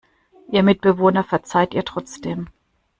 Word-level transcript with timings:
Ihr 0.49 0.63
Mitbewohner 0.63 1.23
verzeiht 1.23 1.75
ihr 1.75 1.85
trotzdem. 1.85 2.47